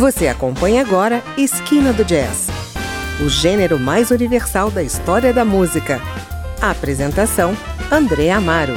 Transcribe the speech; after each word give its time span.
Você 0.00 0.28
acompanha 0.28 0.80
agora 0.80 1.22
Esquina 1.36 1.92
do 1.92 2.02
Jazz, 2.06 2.48
o 3.22 3.28
gênero 3.28 3.78
mais 3.78 4.10
universal 4.10 4.70
da 4.70 4.82
história 4.82 5.30
da 5.30 5.44
música. 5.44 6.00
A 6.58 6.70
apresentação: 6.70 7.54
André 7.92 8.30
Amaro. 8.30 8.72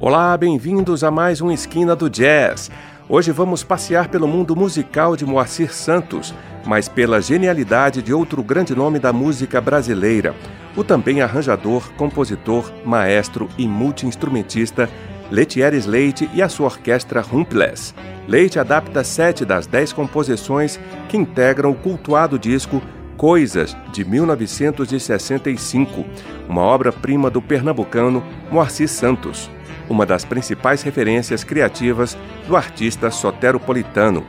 Olá, 0.00 0.34
bem-vindos 0.38 1.04
a 1.04 1.10
mais 1.10 1.42
um 1.42 1.52
Esquina 1.52 1.94
do 1.94 2.08
Jazz. 2.08 2.70
Hoje 3.10 3.32
vamos 3.32 3.64
passear 3.64 4.08
pelo 4.08 4.28
mundo 4.28 4.54
musical 4.54 5.16
de 5.16 5.24
Moacir 5.24 5.72
Santos, 5.72 6.34
mas 6.66 6.90
pela 6.90 7.22
genialidade 7.22 8.02
de 8.02 8.12
outro 8.12 8.42
grande 8.42 8.74
nome 8.74 8.98
da 8.98 9.14
música 9.14 9.62
brasileira, 9.62 10.34
o 10.76 10.84
também 10.84 11.22
arranjador, 11.22 11.90
compositor, 11.94 12.70
maestro 12.84 13.48
e 13.56 13.66
multiinstrumentista 13.66 14.90
Letieres 15.30 15.86
Leite 15.86 16.28
e 16.34 16.42
a 16.42 16.50
sua 16.50 16.66
orquestra 16.66 17.22
Rumples. 17.22 17.94
Leite 18.26 18.58
adapta 18.58 19.02
sete 19.02 19.42
das 19.42 19.66
dez 19.66 19.90
composições 19.90 20.78
que 21.08 21.16
integram 21.16 21.70
o 21.70 21.76
cultuado 21.76 22.38
disco 22.38 22.82
Coisas, 23.16 23.74
de 23.90 24.04
1965, 24.04 26.04
uma 26.48 26.60
obra-prima 26.60 27.30
do 27.30 27.40
pernambucano 27.42 28.22
Moacir 28.48 28.88
Santos, 28.88 29.50
uma 29.88 30.04
das 30.04 30.24
principais 30.24 30.82
referências 30.82 31.44
criativas 31.44 32.16
do 32.46 32.56
artista 32.56 33.10
soteropolitano. 33.10 34.24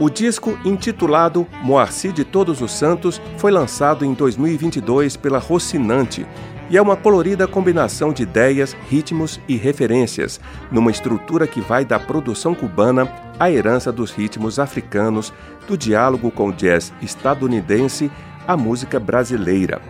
O 0.00 0.08
disco, 0.08 0.58
intitulado 0.64 1.46
Moacir 1.62 2.12
de 2.12 2.24
Todos 2.24 2.60
os 2.60 2.72
Santos, 2.72 3.20
foi 3.36 3.52
lançado 3.52 4.04
em 4.04 4.14
2022 4.14 5.16
pela 5.16 5.38
Rocinante 5.38 6.26
e 6.70 6.76
é 6.76 6.82
uma 6.82 6.96
colorida 6.96 7.46
combinação 7.46 8.12
de 8.12 8.22
ideias, 8.22 8.74
ritmos 8.88 9.38
e 9.46 9.56
referências, 9.56 10.40
numa 10.70 10.90
estrutura 10.90 11.46
que 11.46 11.60
vai 11.60 11.84
da 11.84 11.98
produção 11.98 12.54
cubana 12.54 13.06
à 13.38 13.50
herança 13.50 13.92
dos 13.92 14.10
ritmos 14.10 14.58
africanos, 14.58 15.32
do 15.68 15.76
diálogo 15.76 16.30
com 16.30 16.48
o 16.48 16.52
jazz 16.52 16.92
estadunidense 17.02 18.10
à 18.48 18.56
música 18.56 18.98
brasileira. 18.98 19.82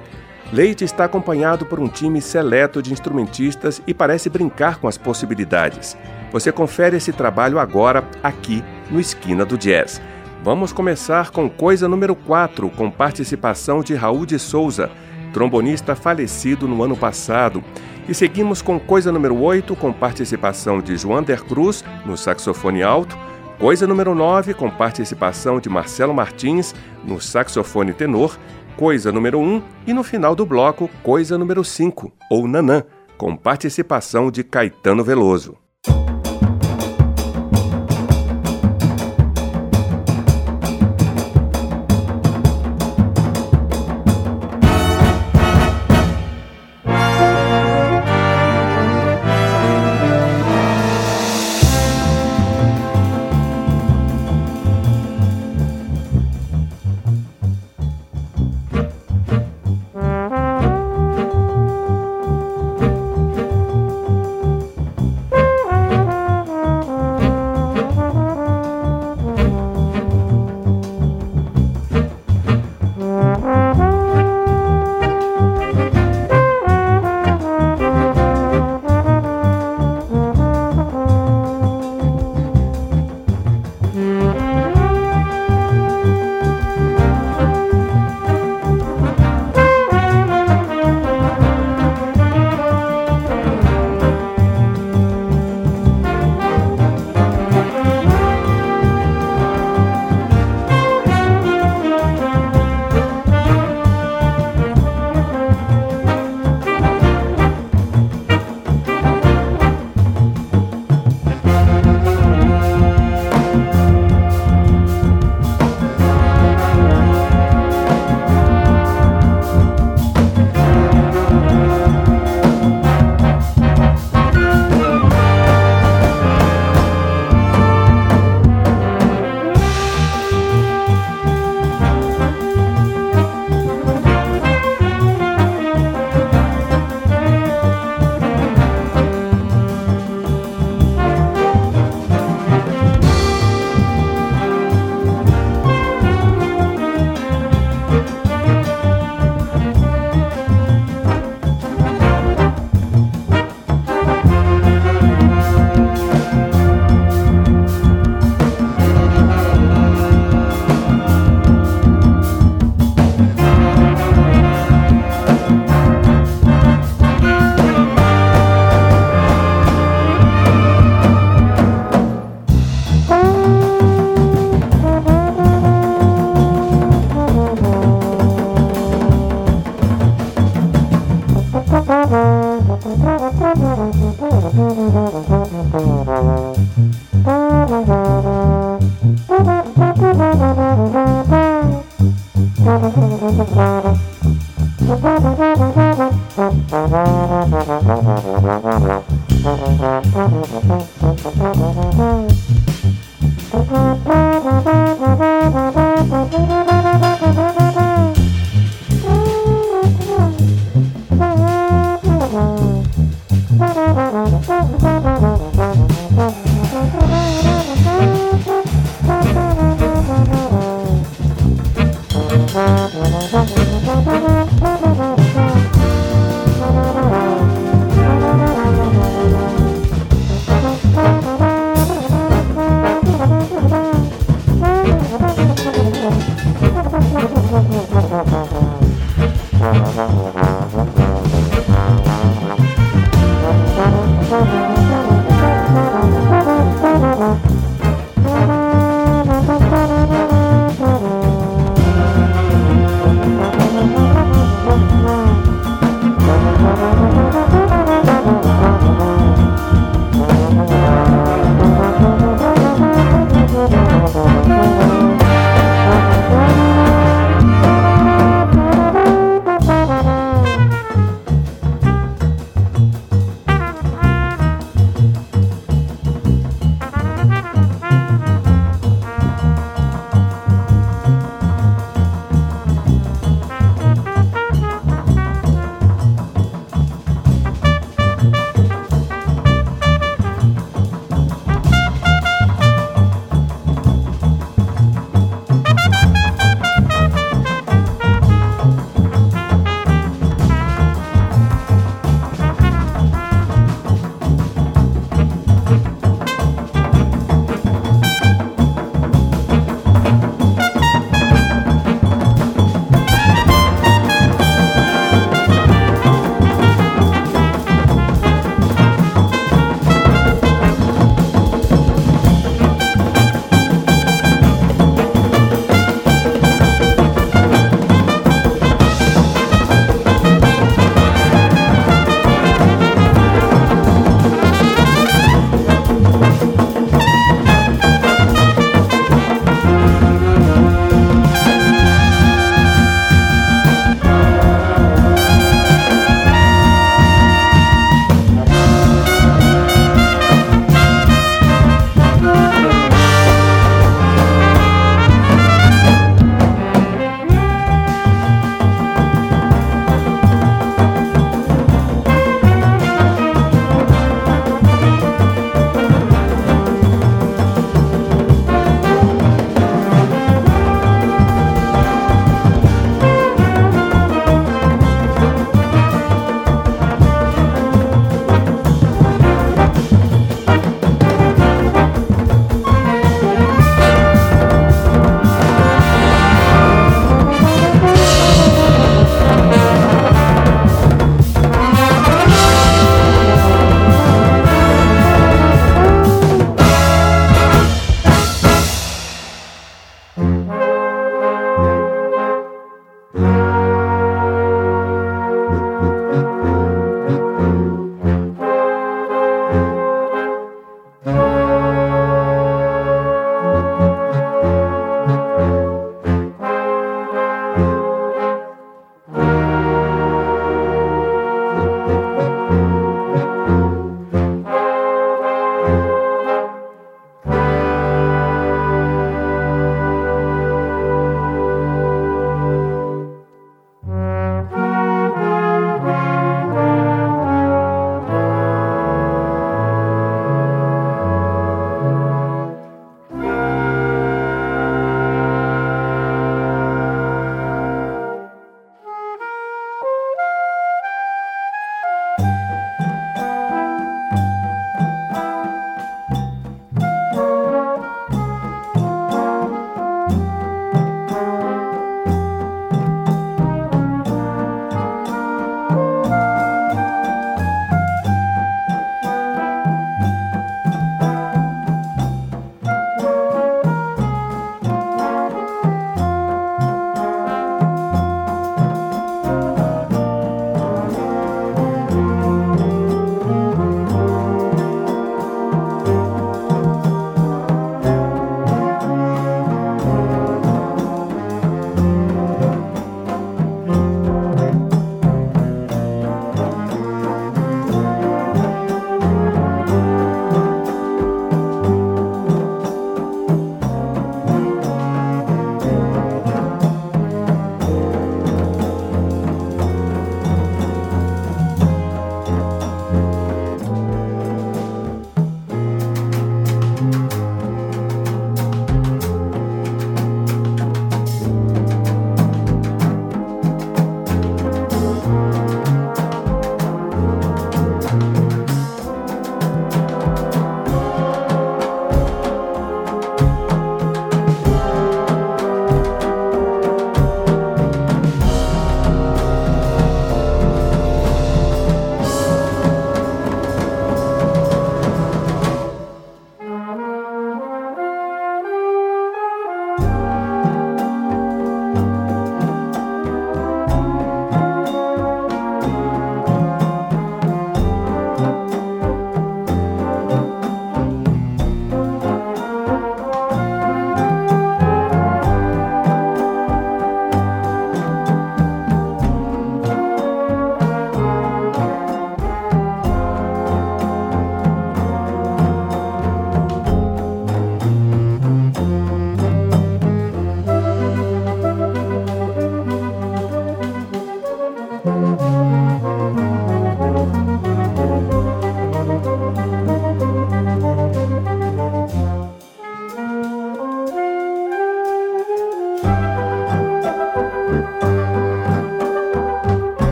Leite 0.52 0.84
está 0.84 1.06
acompanhado 1.06 1.64
por 1.64 1.80
um 1.80 1.88
time 1.88 2.20
seleto 2.20 2.82
de 2.82 2.92
instrumentistas 2.92 3.80
e 3.86 3.94
parece 3.94 4.28
brincar 4.28 4.76
com 4.78 4.86
as 4.86 4.98
possibilidades. 4.98 5.96
Você 6.30 6.52
confere 6.52 6.98
esse 6.98 7.10
trabalho 7.10 7.58
agora, 7.58 8.04
aqui 8.22 8.62
no 8.90 9.00
Esquina 9.00 9.46
do 9.46 9.56
Jazz. 9.56 10.02
Vamos 10.44 10.70
começar 10.70 11.30
com 11.30 11.48
coisa 11.48 11.88
número 11.88 12.14
4, 12.14 12.68
com 12.68 12.90
participação 12.90 13.80
de 13.80 13.94
Raul 13.94 14.26
de 14.26 14.38
Souza, 14.38 14.90
trombonista 15.32 15.94
falecido 15.94 16.68
no 16.68 16.82
ano 16.82 16.98
passado. 16.98 17.64
E 18.06 18.12
seguimos 18.12 18.60
com 18.60 18.78
coisa 18.78 19.10
número 19.10 19.40
8, 19.40 19.74
com 19.76 19.90
participação 19.90 20.82
de 20.82 20.98
João 20.98 21.22
Der 21.22 21.42
Cruz, 21.42 21.82
no 22.04 22.14
saxofone 22.14 22.82
alto. 22.82 23.16
Coisa 23.58 23.86
número 23.86 24.14
9, 24.14 24.54
com 24.54 24.68
participação 24.68 25.60
de 25.60 25.68
Marcelo 25.68 26.12
Martins, 26.12 26.74
no 27.04 27.20
saxofone 27.20 27.94
tenor. 27.94 28.36
Coisa 28.76 29.12
número 29.12 29.38
1 29.38 29.62
e 29.86 29.92
no 29.92 30.02
final 30.02 30.34
do 30.34 30.46
bloco, 30.46 30.88
Coisa 31.02 31.36
número 31.36 31.62
5, 31.62 32.10
ou 32.30 32.48
Nanã, 32.48 32.82
com 33.18 33.36
participação 33.36 34.30
de 34.30 34.42
Caetano 34.42 35.04
Veloso. 35.04 35.61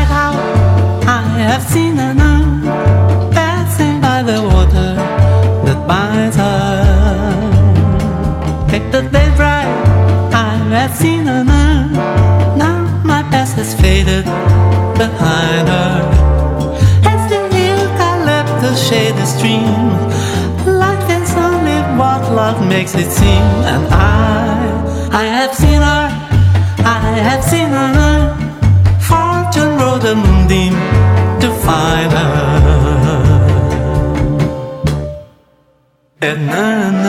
I 0.00 1.22
have 1.48 1.62
seen 1.62 1.96
her 1.96 2.14
passing 3.32 4.00
by 4.00 4.22
the 4.22 4.40
water 4.42 4.94
that 5.64 5.86
binds 5.86 6.36
her. 6.36 7.10
The 8.92 9.02
day 9.02 9.30
bright, 9.36 9.70
I 10.34 10.56
have 10.76 10.94
seen. 10.96 11.24
Now 11.24 12.78
my 13.04 13.22
past 13.30 13.54
has 13.56 13.74
faded 13.80 14.24
behind 14.98 15.68
her. 15.68 15.92
As 17.12 17.22
the 17.30 17.40
the 19.20 19.26
stream, 19.26 19.64
life 20.66 21.08
is 21.08 21.30
only 21.36 21.78
what 21.98 22.22
love 22.32 22.66
makes 22.66 22.94
it 22.94 23.10
seem, 23.10 23.46
and 23.72 23.84
I, 23.94 25.10
I 25.12 25.24
have 25.24 25.54
seen 25.54 25.80
her, 25.80 26.06
I 26.84 27.00
have 27.28 27.44
seen. 27.44 27.59
jedne 36.30 36.99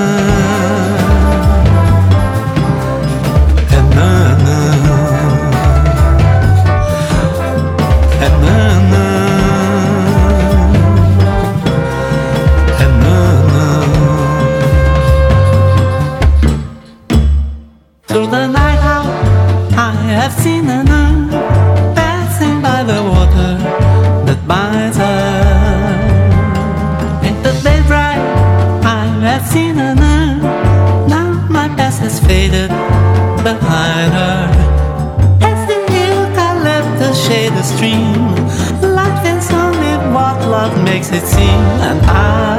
makes 41.02 41.24
it 41.24 41.28
seem 41.28 41.62
and 41.82 42.06
I 42.06 42.51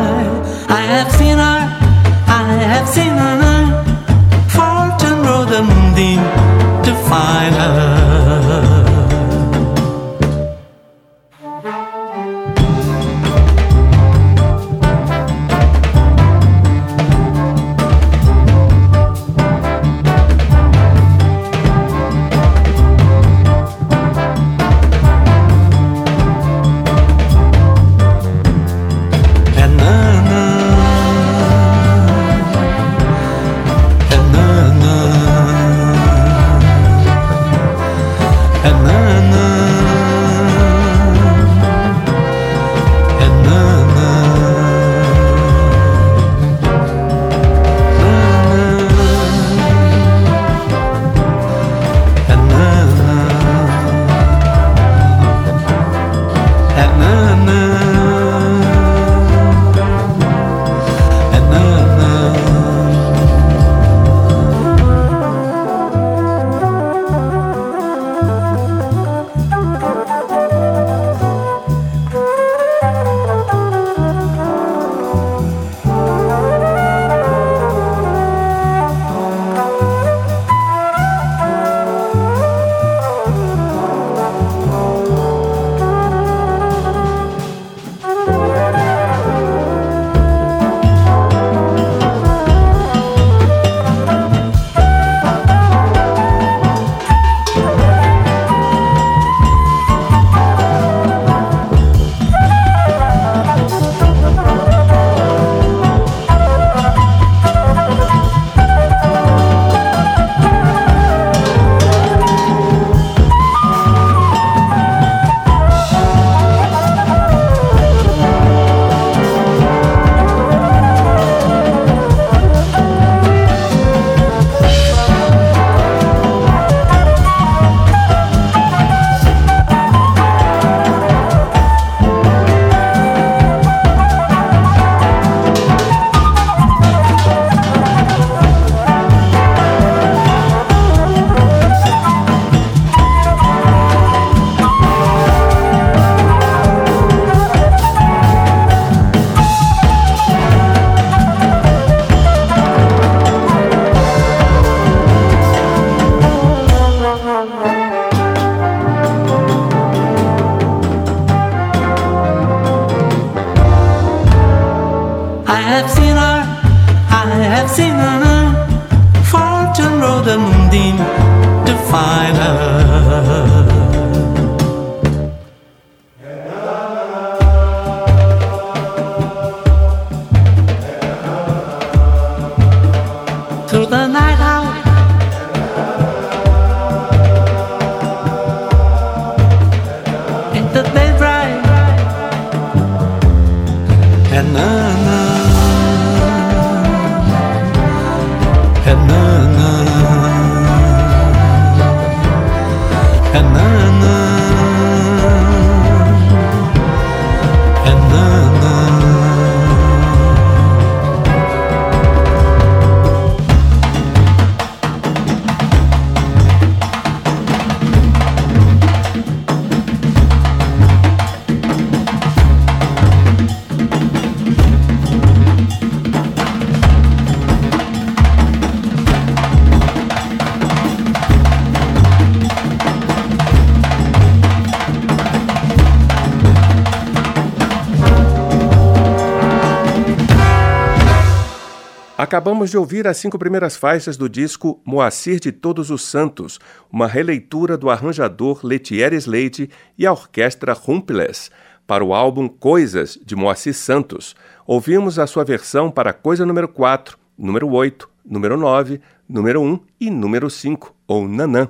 Acabamos 242.33 242.71
de 242.71 242.79
ouvir 242.79 243.07
as 243.07 243.19
cinco 243.19 243.39
primeiras 243.39 243.77
faixas 243.77 244.17
do 244.17 244.27
disco 244.27 244.81
Moacir 244.87 245.39
de 245.39 245.53
Todos 245.53 245.91
os 245.91 246.01
Santos, 246.01 246.59
uma 246.91 247.07
releitura 247.07 247.77
do 247.77 247.91
arranjador 247.91 248.65
Letieres 248.65 249.27
Leite 249.27 249.69
e 249.99 250.07
a 250.07 250.13
orquestra 250.13 250.73
Rumples, 250.73 251.51
para 251.87 252.03
o 252.03 252.15
álbum 252.15 252.49
Coisas, 252.49 253.21
de 253.23 253.37
Moacir 253.37 253.75
Santos. 253.75 254.35
Ouvimos 254.67 255.19
a 255.19 255.27
sua 255.27 255.45
versão 255.45 255.91
para 255.91 256.15
Coisa 256.15 256.47
número 256.47 256.69
4, 256.69 257.19
número 257.37 257.71
8, 257.71 258.09
número 258.25 258.57
9, 258.57 258.99
número 259.29 259.61
1 259.61 259.81
e 260.01 260.11
número 260.11 260.49
5, 260.49 260.97
ou 261.07 261.29
Nanã. 261.29 261.69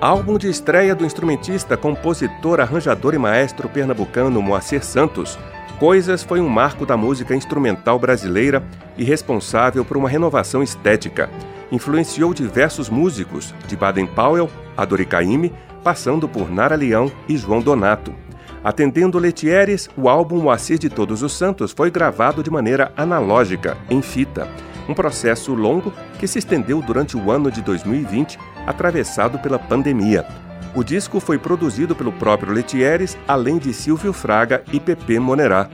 Álbum 0.00 0.38
de 0.38 0.48
estreia 0.48 0.94
do 0.94 1.04
instrumentista, 1.04 1.76
compositor, 1.76 2.58
arranjador 2.58 3.12
e 3.12 3.18
maestro 3.18 3.68
pernambucano 3.68 4.40
Moacir 4.40 4.82
Santos, 4.82 5.38
Coisas 5.78 6.22
foi 6.22 6.40
um 6.40 6.48
marco 6.48 6.84
da 6.84 6.94
música 6.94 7.34
instrumental 7.34 7.98
brasileira 7.98 8.62
e 8.98 9.04
responsável 9.04 9.82
por 9.82 9.96
uma 9.96 10.10
renovação 10.10 10.62
estética. 10.62 11.30
Influenciou 11.72 12.34
diversos 12.34 12.90
músicos, 12.90 13.54
de 13.66 13.78
Baden 13.78 14.06
Powell 14.06 14.50
a 14.76 14.84
Dori 14.84 15.08
passando 15.82 16.28
por 16.28 16.50
Nara 16.50 16.76
Leão 16.76 17.10
e 17.26 17.34
João 17.34 17.62
Donato. 17.62 18.12
Atendendo 18.62 19.18
Letieres, 19.18 19.88
o 19.96 20.06
álbum 20.06 20.42
Moacir 20.42 20.78
de 20.78 20.90
Todos 20.90 21.22
os 21.22 21.32
Santos 21.32 21.72
foi 21.72 21.90
gravado 21.90 22.42
de 22.42 22.50
maneira 22.50 22.92
analógica, 22.94 23.78
em 23.88 24.02
fita 24.02 24.46
um 24.88 24.94
processo 24.94 25.54
longo 25.54 25.92
que 26.18 26.26
se 26.26 26.38
estendeu 26.38 26.80
durante 26.82 27.16
o 27.16 27.30
ano 27.30 27.50
de 27.50 27.62
2020, 27.62 28.38
atravessado 28.66 29.38
pela 29.38 29.58
pandemia. 29.58 30.26
O 30.74 30.84
disco 30.84 31.18
foi 31.18 31.38
produzido 31.38 31.96
pelo 31.96 32.12
próprio 32.12 32.52
Letieres, 32.52 33.18
além 33.26 33.58
de 33.58 33.72
Silvio 33.72 34.12
Fraga 34.12 34.62
e 34.72 34.78
Pepe 34.78 35.18
Monerá. 35.18 35.68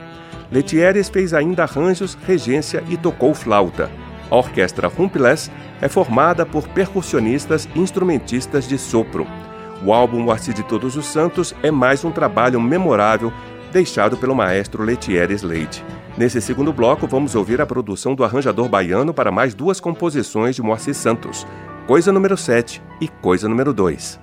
Letieres 0.51 1.09
fez 1.09 1.33
ainda 1.33 1.63
arranjos, 1.63 2.17
regência 2.25 2.83
e 2.89 2.97
tocou 2.97 3.33
flauta. 3.33 3.91
A 4.29 4.35
orquestra 4.35 4.87
Rumples 4.87 5.51
é 5.81 5.87
formada 5.87 6.45
por 6.45 6.67
percussionistas 6.67 7.67
e 7.75 7.79
instrumentistas 7.79 8.67
de 8.67 8.77
sopro. 8.77 9.27
O 9.83 9.93
álbum 9.93 10.21
Moacir 10.21 10.53
de 10.53 10.63
Todos 10.63 10.95
os 10.95 11.05
Santos 11.05 11.53
é 11.61 11.69
mais 11.69 12.03
um 12.03 12.11
trabalho 12.11 12.59
memorável 12.59 13.31
deixado 13.71 14.17
pelo 14.17 14.35
maestro 14.35 14.83
Letieres 14.83 15.43
Leite. 15.43 15.83
Nesse 16.17 16.41
segundo 16.41 16.73
bloco, 16.73 17.05
vamos 17.05 17.35
ouvir 17.35 17.61
a 17.61 17.65
produção 17.65 18.15
do 18.15 18.23
arranjador 18.23 18.67
baiano 18.67 19.13
para 19.13 19.31
mais 19.31 19.53
duas 19.53 19.79
composições 19.79 20.55
de 20.55 20.63
Moacir 20.63 20.95
Santos, 20.95 21.45
Coisa 21.85 22.11
número 22.11 22.35
7 22.35 22.81
e 22.99 23.07
Coisa 23.07 23.47
número 23.47 23.71
2. 23.71 24.19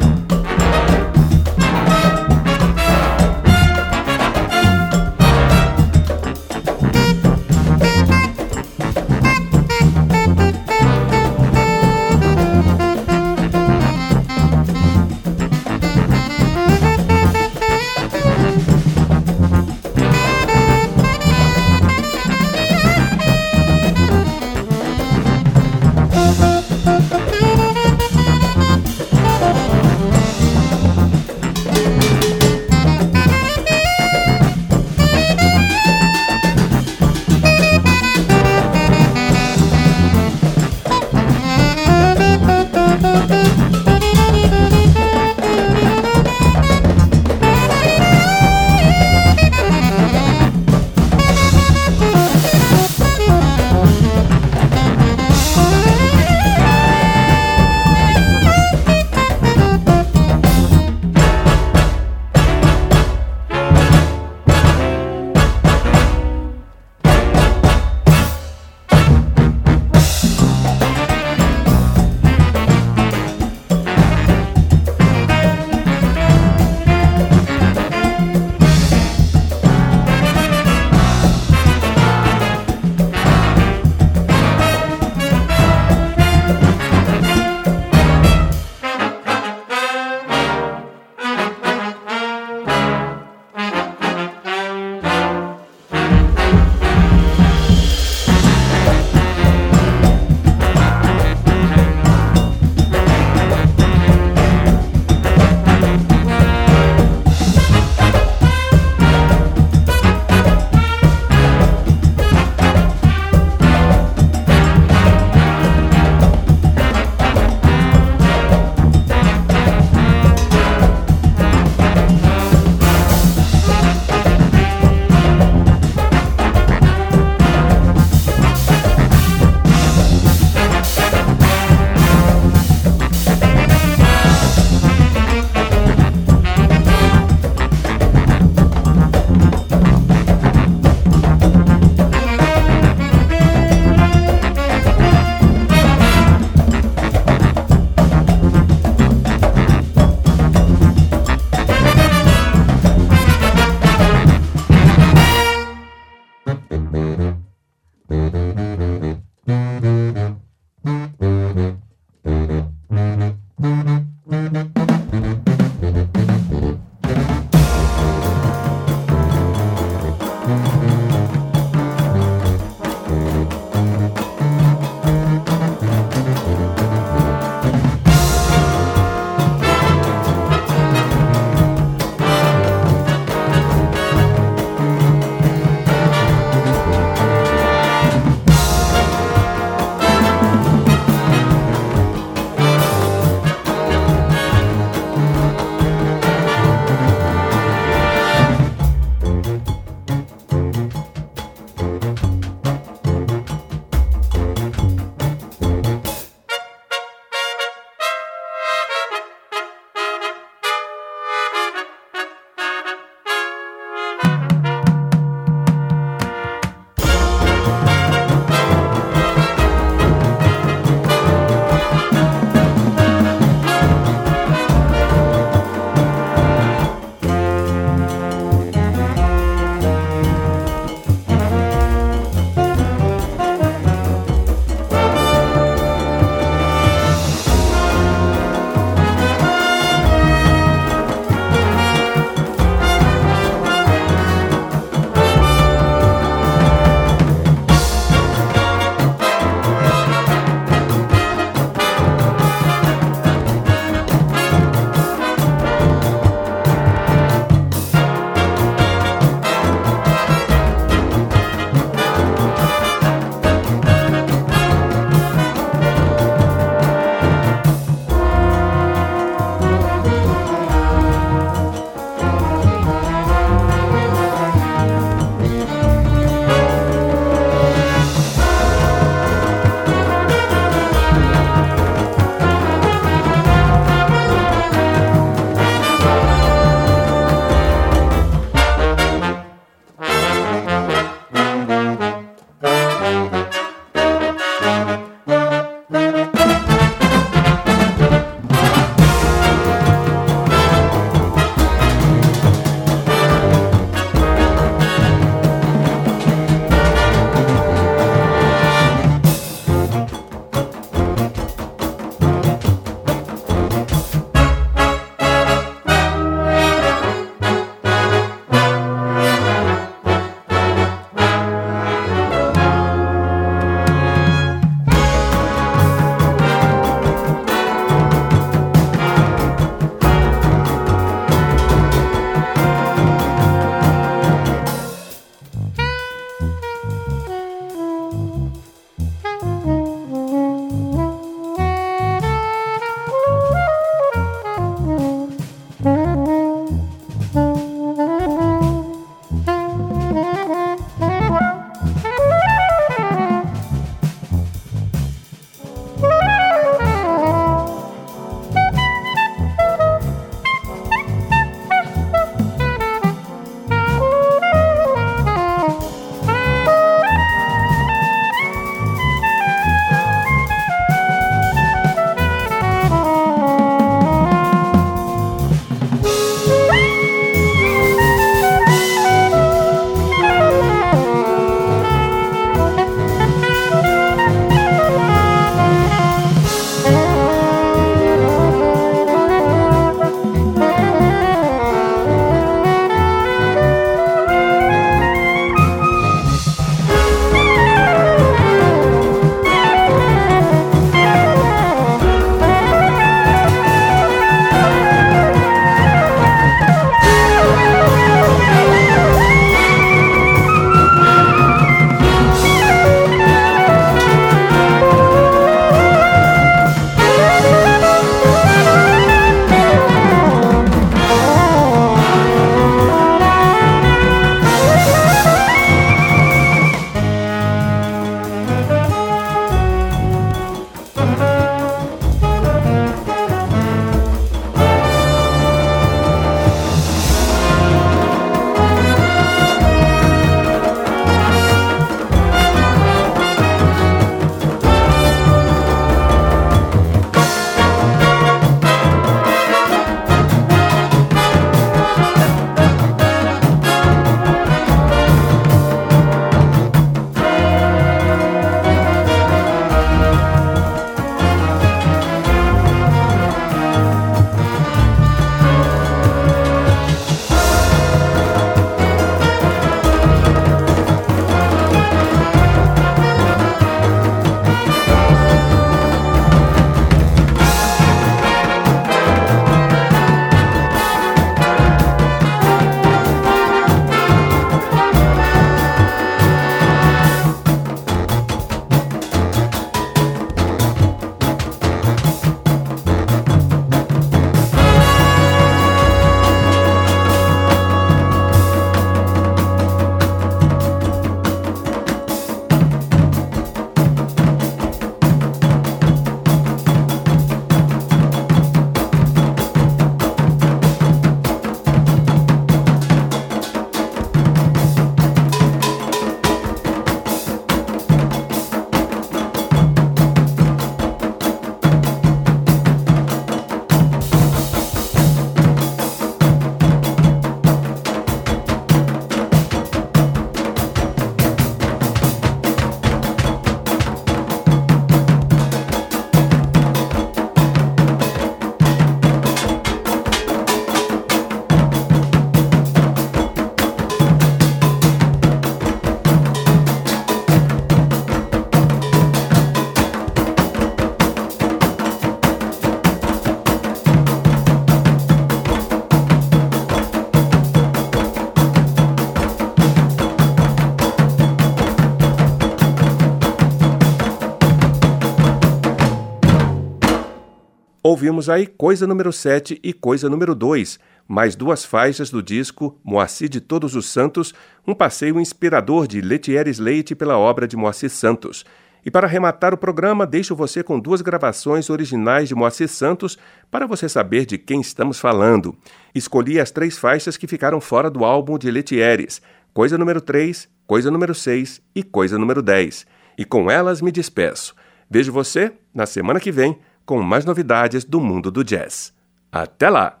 Ouvimos 568.21 568.29
aí 568.29 568.45
Coisa 568.45 568.85
número 568.85 569.11
7 569.11 569.59
e 569.63 569.73
Coisa 569.73 570.07
número 570.07 570.35
2, 570.35 570.79
mais 571.07 571.35
duas 571.35 571.65
faixas 571.65 572.11
do 572.11 572.21
disco 572.21 572.79
Moacir 572.83 573.27
de 573.27 573.41
Todos 573.41 573.75
os 573.75 573.87
Santos, 573.87 574.31
um 574.67 574.75
passeio 574.75 575.19
inspirador 575.19 575.87
de 575.87 576.01
Letieres 576.01 576.59
Leite 576.59 576.93
pela 576.93 577.17
obra 577.17 577.47
de 577.47 577.57
Moacir 577.57 577.89
Santos. 577.89 578.45
E 578.85 578.91
para 578.91 579.07
arrematar 579.07 579.55
o 579.55 579.57
programa, 579.57 580.05
deixo 580.05 580.35
você 580.35 580.61
com 580.61 580.79
duas 580.79 581.01
gravações 581.01 581.67
originais 581.71 582.29
de 582.29 582.35
Moacir 582.35 582.67
Santos 582.67 583.17
para 583.49 583.65
você 583.65 583.89
saber 583.89 584.27
de 584.27 584.37
quem 584.37 584.61
estamos 584.61 584.99
falando. 584.99 585.55
Escolhi 585.95 586.39
as 586.39 586.51
três 586.51 586.77
faixas 586.77 587.17
que 587.17 587.25
ficaram 587.25 587.59
fora 587.59 587.89
do 587.89 588.05
álbum 588.05 588.37
de 588.37 588.51
Letieres: 588.51 589.19
Coisa 589.51 589.79
número 589.79 589.99
3, 589.99 590.47
Coisa 590.67 590.91
número 590.91 591.15
6 591.15 591.59
e 591.73 591.81
Coisa 591.81 592.19
número 592.19 592.43
10. 592.43 592.85
E 593.17 593.25
com 593.25 593.49
elas 593.49 593.81
me 593.81 593.91
despeço. 593.91 594.53
Vejo 594.87 595.11
você 595.11 595.53
na 595.73 595.87
semana 595.87 596.19
que 596.19 596.31
vem 596.31 596.59
com 596.91 597.01
mais 597.01 597.23
novidades 597.23 597.85
do 597.85 598.01
mundo 598.01 598.29
do 598.29 598.43
jazz. 598.43 598.93
Até 599.31 599.69
lá! 599.69 600.00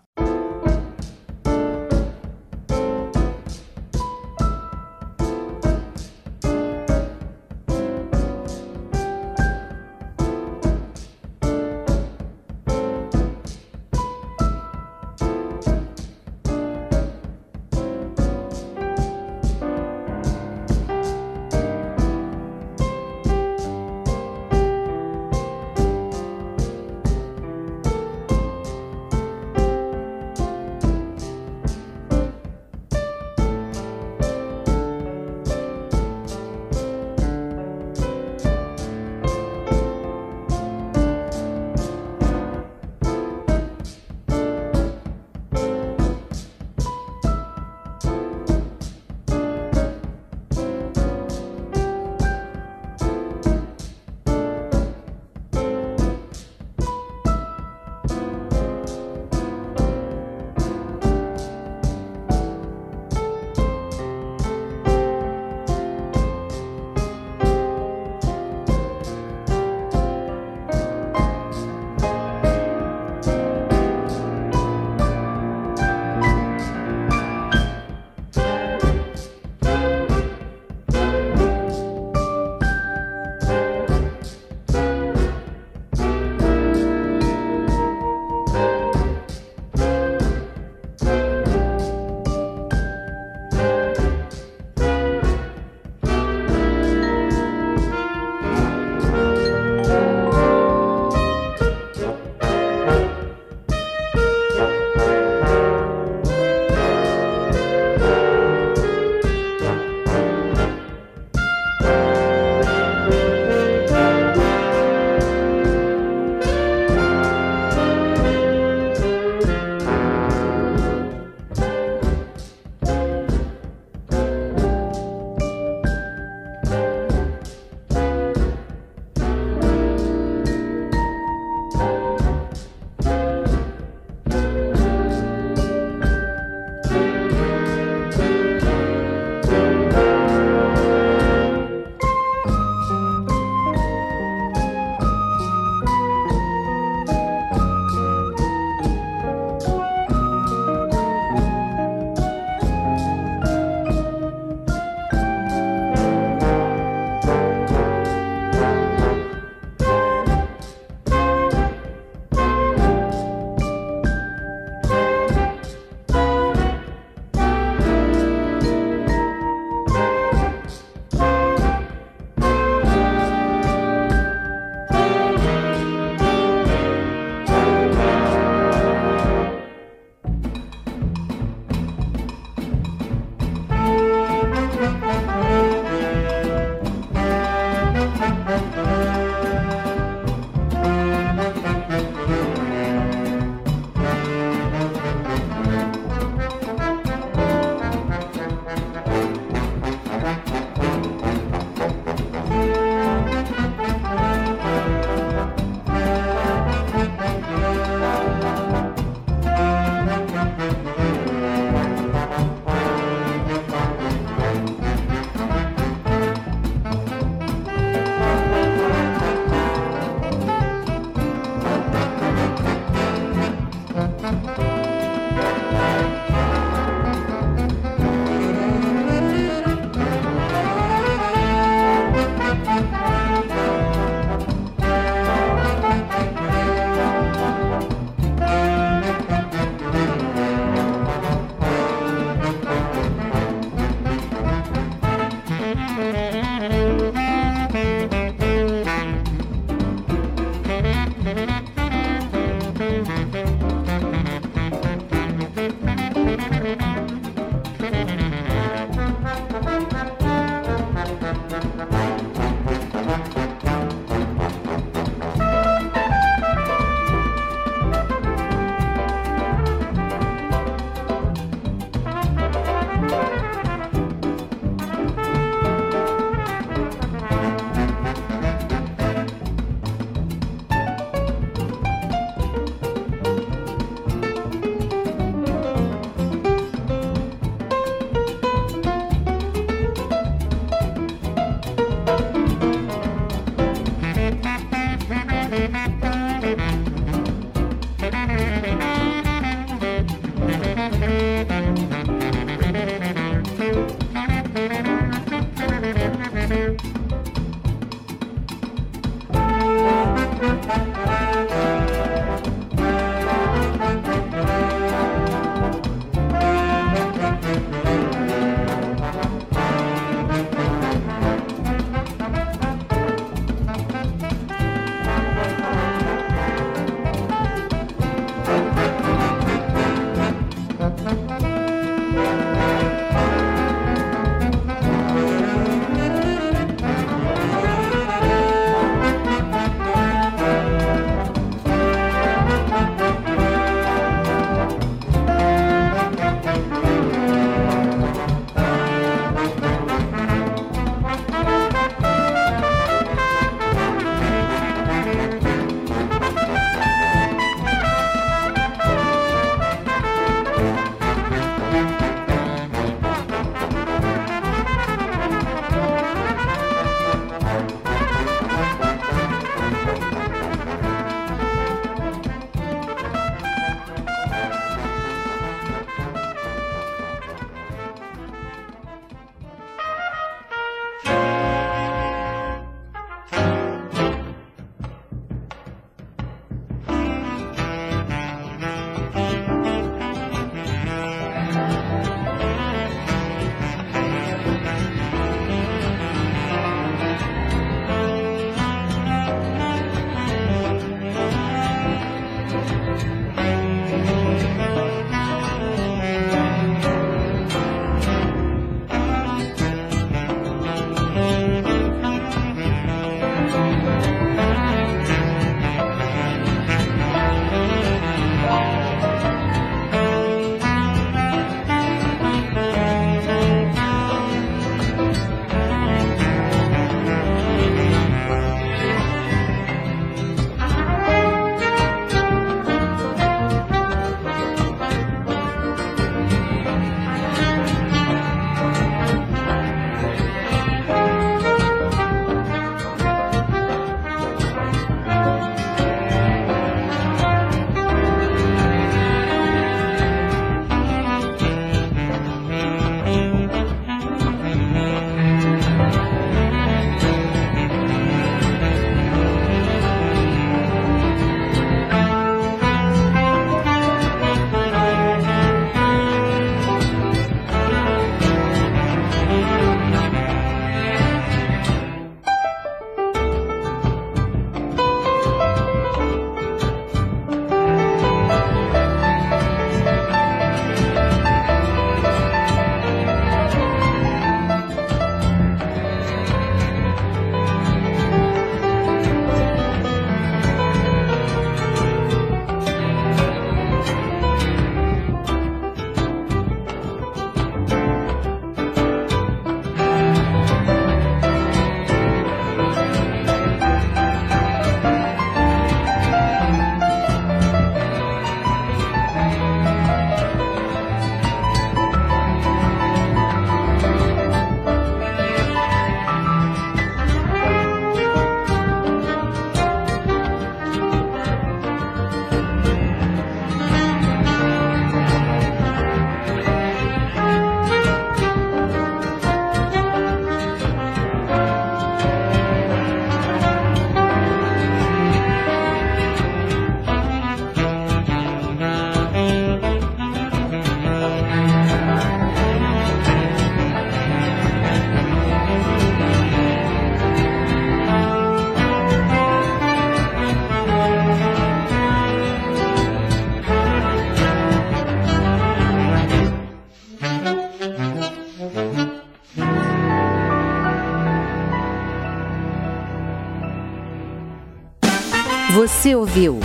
Você 565.91 565.95
ouviu 565.95 566.39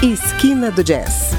Esquina 0.00 0.70
do 0.70 0.84
Jazz 0.84 1.37